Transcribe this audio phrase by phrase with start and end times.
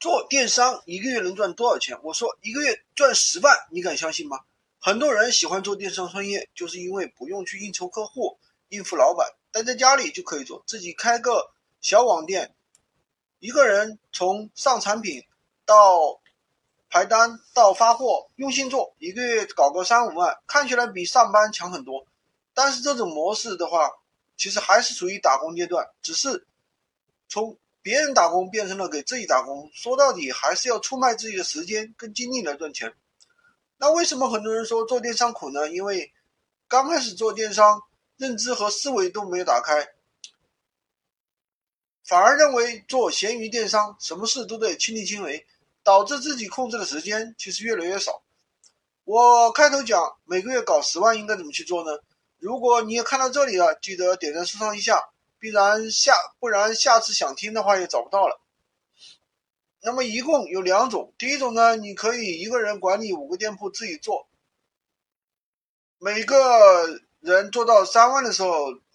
[0.00, 2.00] 做电商一个月能赚多少钱？
[2.02, 4.40] 我说一个月赚十万，你敢相信吗？
[4.78, 8.38] 很多人喜欢做电商创业，就是因为不用去应酬客户、
[8.70, 11.52] 应付老板，待在家里就可以做，自己开个
[11.82, 12.54] 小网店，
[13.40, 15.22] 一个人从上产品
[15.66, 16.18] 到
[16.88, 22.06] 排单到发货，用心做，一个月搞个三五万，看起来比上班强很多。
[22.54, 23.90] 但是这种模式的话，
[24.38, 26.46] 其实还是属于打工阶段，只是
[27.28, 27.58] 从。
[27.82, 32.94] 别人打工变成了给自己打工，说到底还是要出卖自己的时间跟精力来赚钱。
[33.78, 35.70] 那为什么很多人说做电商苦呢？
[35.70, 36.12] 因为
[36.68, 37.82] 刚开始做电商，
[38.18, 39.88] 认知和思维都没有打开，
[42.04, 45.46] 反而认为做闲鱼电商什么事都得亲力亲为，
[45.82, 48.22] 导致自己控制的时间其实越来越少。
[49.04, 51.98] 我开头讲每个月搞十万应该怎么去做呢？
[52.38, 55.10] 如果你也看到这里了，记得点赞收藏一下。
[55.40, 58.40] 必然下，不然下次想听的话也找不到了。
[59.82, 64.28] 那么一共有两种，第一种呢，你可以一个人管理五个店铺自己做，
[65.98, 68.50] 每个人做到三万的时候，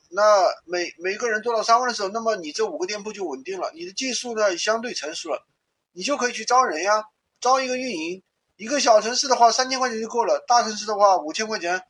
[0.09, 5.43] 那每每个人做到三万的时候，那么你这五个店铺就稳定了，你的技术呢相对成熟了，
[5.93, 7.05] 你就可以去招人呀，
[7.41, 8.21] 招一个运营。
[8.57, 11.83] 一个小城市的话，三千块钱就够了；大城市的话，五千块钱，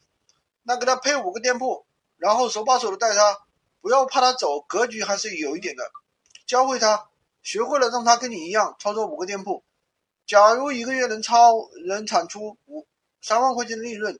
[0.63, 1.85] 那给他配五个店铺，
[2.17, 3.44] 然后手把手的带他。
[3.81, 5.91] 不要怕他走，格局还是有一点的。
[6.47, 7.09] 教会他，
[7.43, 9.63] 学会了，让他跟你一样操作五个店铺。
[10.25, 12.87] 假如一个月能超能产出五
[13.21, 14.19] 三万块钱的利润，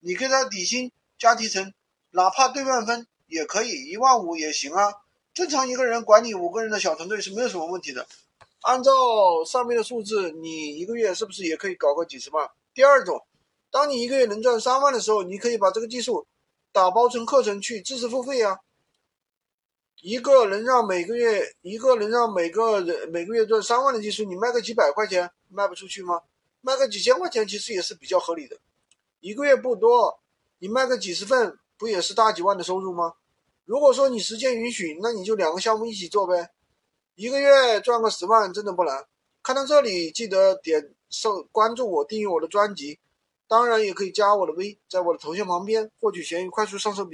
[0.00, 1.72] 你给他底薪加提成，
[2.10, 4.94] 哪怕对半分也可以，一万五也行啊。
[5.32, 8.06] 正常一个人管理五个人的小团队是没有什么问题的。
[8.62, 8.90] 按照
[9.46, 12.50] 上面的数字，你一个月是不是也可以搞个几十万？
[12.74, 13.24] 第二种，
[13.70, 16.26] 当你一个月能赚三万的时候，你可以把这个技术
[16.72, 18.58] 打包成课程去知识付费啊。
[20.02, 26.20] 一个能让每个月一个能让每个人每个月赚三万的技术，你卖个几百块钱卖不出去吗？
[26.60, 28.56] 卖个几千块钱其实也是比较合理的。
[29.20, 30.20] 一个月不多，
[30.58, 33.14] 你卖个几十份不也是大几万的收入吗？
[33.64, 36.50] 如果说你时间允许，那你就两个项目一起做呗，
[37.14, 39.04] 一个月赚个十万真的不难。
[39.42, 43.00] 看到这里记得点收关注我，订阅我的专辑，
[43.48, 47.04] 当然也可以加我的微，在我的头像旁边获取闲鱼快速上手笔。